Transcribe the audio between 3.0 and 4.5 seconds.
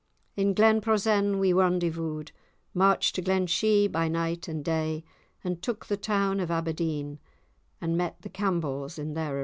to Glenshie by night